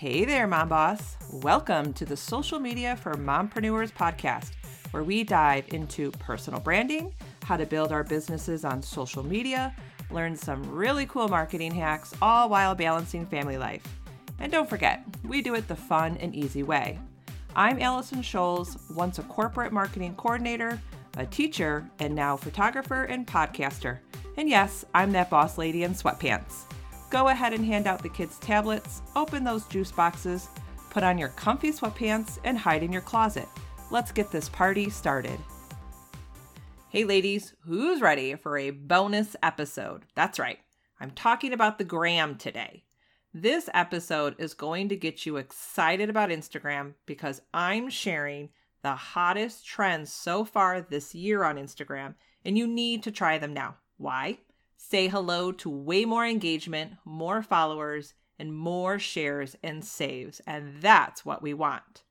[0.00, 1.18] Hey there, Mom Boss.
[1.30, 4.52] Welcome to the Social Media for Mompreneurs podcast,
[4.92, 7.12] where we dive into personal branding,
[7.44, 9.76] how to build our businesses on social media,
[10.10, 13.82] learn some really cool marketing hacks, all while balancing family life.
[14.38, 16.98] And don't forget, we do it the fun and easy way.
[17.54, 20.80] I'm Allison Scholes, once a corporate marketing coordinator,
[21.18, 23.98] a teacher, and now photographer and podcaster.
[24.38, 26.62] And yes, I'm that boss lady in sweatpants.
[27.10, 30.48] Go ahead and hand out the kids' tablets, open those juice boxes,
[30.90, 33.48] put on your comfy sweatpants, and hide in your closet.
[33.90, 35.38] Let's get this party started.
[36.88, 40.04] Hey, ladies, who's ready for a bonus episode?
[40.14, 40.58] That's right,
[41.00, 42.84] I'm talking about the gram today.
[43.34, 48.50] This episode is going to get you excited about Instagram because I'm sharing
[48.82, 53.52] the hottest trends so far this year on Instagram, and you need to try them
[53.52, 53.76] now.
[53.98, 54.38] Why?
[54.82, 60.40] Say hello to way more engagement, more followers, and more shares and saves.
[60.46, 62.02] And that's what we want.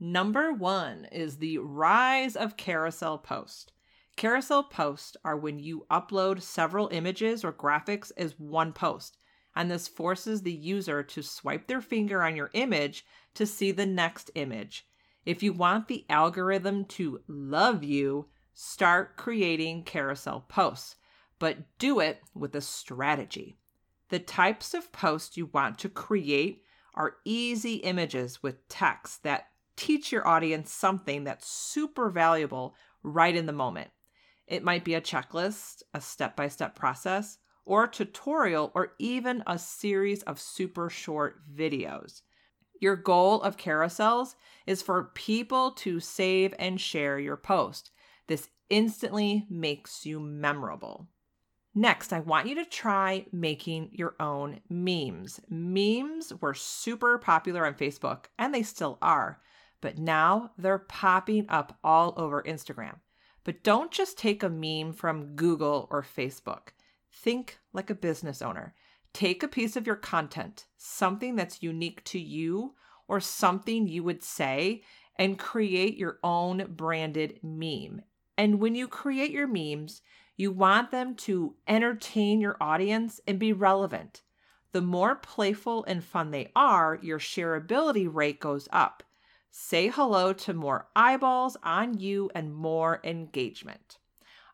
[0.00, 3.72] Number one is the rise of carousel post.
[4.16, 9.18] Carousel posts are when you upload several images or graphics as one post,
[9.54, 13.04] and this forces the user to swipe their finger on your image
[13.34, 14.86] to see the next image.
[15.26, 20.96] If you want the algorithm to love you, start creating carousel posts
[21.38, 23.58] but do it with a strategy.
[24.08, 26.62] The types of posts you want to create
[26.94, 33.46] are easy images with text that teach your audience something that's super valuable right in
[33.46, 33.90] the moment.
[34.46, 39.42] It might be a checklist, a step by step process, or a tutorial, or even
[39.46, 42.22] a series of super short videos.
[42.80, 47.90] Your goal of carousels is for people to save and share your post.
[48.28, 51.08] This instantly makes you memorable.
[51.78, 55.40] Next, I want you to try making your own memes.
[55.50, 59.42] Memes were super popular on Facebook, and they still are,
[59.82, 62.94] but now they're popping up all over Instagram.
[63.44, 66.68] But don't just take a meme from Google or Facebook.
[67.12, 68.74] Think like a business owner.
[69.12, 72.74] Take a piece of your content, something that's unique to you
[73.06, 74.82] or something you would say,
[75.18, 78.00] and create your own branded meme.
[78.38, 80.02] And when you create your memes,
[80.36, 84.22] you want them to entertain your audience and be relevant.
[84.72, 89.02] The more playful and fun they are, your shareability rate goes up.
[89.50, 93.96] Say hello to more eyeballs on you and more engagement.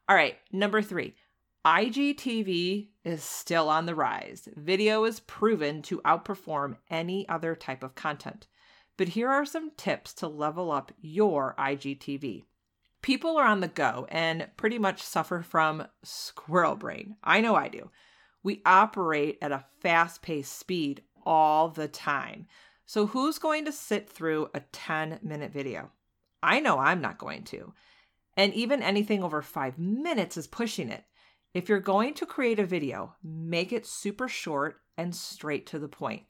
[0.08, 1.16] All right, number three,
[1.64, 4.48] IGTV is still on the rise.
[4.56, 8.46] Video is proven to outperform any other type of content.
[8.96, 12.44] But here are some tips to level up your IGTV.
[13.02, 17.16] People are on the go and pretty much suffer from squirrel brain.
[17.22, 17.90] I know I do.
[18.44, 22.46] We operate at a fast paced speed all the time.
[22.86, 25.90] So, who's going to sit through a 10 minute video?
[26.42, 27.72] I know I'm not going to.
[28.36, 31.04] And even anything over five minutes is pushing it.
[31.54, 35.88] If you're going to create a video, make it super short and straight to the
[35.88, 36.24] point.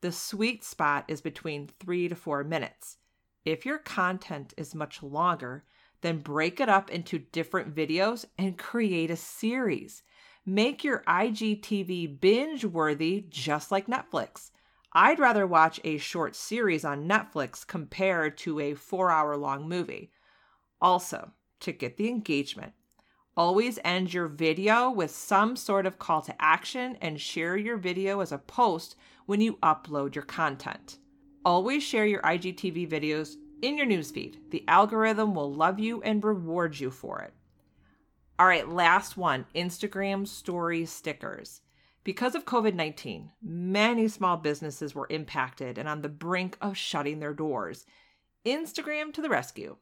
[0.00, 2.98] The sweet spot is between three to four minutes.
[3.44, 5.64] If your content is much longer,
[6.00, 10.02] then break it up into different videos and create a series.
[10.46, 14.50] Make your IGTV binge worthy just like Netflix.
[14.92, 20.10] I'd rather watch a short series on Netflix compared to a four hour long movie.
[20.80, 22.72] Also, to get the engagement,
[23.36, 28.20] always end your video with some sort of call to action and share your video
[28.20, 30.98] as a post when you upload your content.
[31.44, 34.36] Always share your IGTV videos in your newsfeed.
[34.50, 37.32] The algorithm will love you and reward you for it.
[38.38, 41.62] All right, last one Instagram story stickers.
[42.04, 47.20] Because of COVID 19, many small businesses were impacted and on the brink of shutting
[47.20, 47.84] their doors.
[48.46, 49.76] Instagram to the rescue.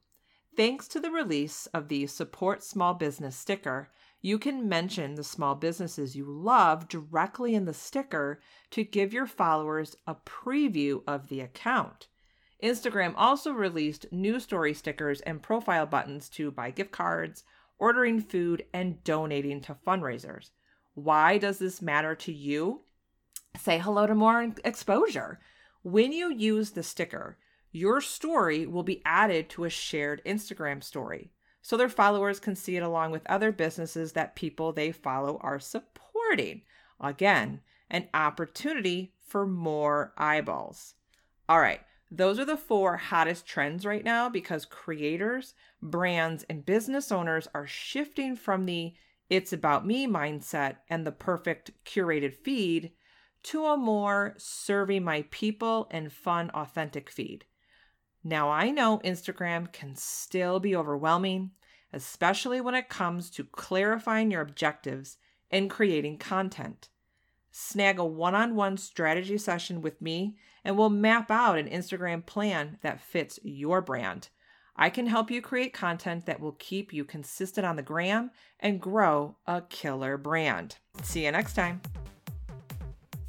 [0.57, 3.91] Thanks to the release of the Support Small Business sticker,
[4.23, 9.27] you can mention the small businesses you love directly in the sticker to give your
[9.27, 12.09] followers a preview of the account.
[12.63, 17.45] Instagram also released new story stickers and profile buttons to buy gift cards,
[17.79, 20.51] ordering food, and donating to fundraisers.
[20.95, 22.83] Why does this matter to you?
[23.59, 25.41] Say hello to more exposure.
[25.83, 27.37] When you use the sticker,
[27.71, 31.31] your story will be added to a shared Instagram story
[31.61, 35.59] so their followers can see it along with other businesses that people they follow are
[35.59, 36.63] supporting.
[37.01, 37.61] Again,
[37.91, 40.95] an opportunity for more eyeballs.
[41.49, 41.81] All right,
[42.11, 47.67] those are the four hottest trends right now because creators, brands, and business owners are
[47.67, 48.95] shifting from the
[49.29, 52.93] it's about me mindset and the perfect curated feed
[53.43, 57.45] to a more serving my people and fun, authentic feed.
[58.23, 61.53] Now, I know Instagram can still be overwhelming,
[61.93, 65.17] especially when it comes to clarifying your objectives
[65.51, 66.89] and creating content.
[67.59, 72.27] Snag a one on one strategy session with me, and we'll map out an Instagram
[72.27, 74.29] plan that fits your brand.
[74.77, 78.31] I can help you create content that will keep you consistent on the gram
[78.61, 80.77] and grow a killer brand.
[81.03, 81.81] See you next time.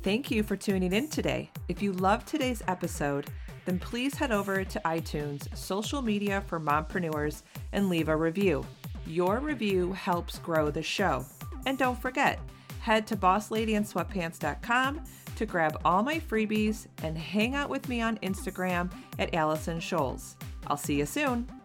[0.04, 1.50] Thank you for tuning in today.
[1.70, 3.28] If you loved today's episode,
[3.64, 8.66] then please head over to iTunes, social media for mompreneurs, and leave a review.
[9.06, 11.26] Your review helps grow the show.
[11.66, 12.42] And don't forget,
[12.88, 15.02] head to bossladyandsweatpants.com
[15.36, 18.90] to grab all my freebies and hang out with me on Instagram
[19.20, 20.36] at Allison Scholes.
[20.68, 21.57] I'll see you soon.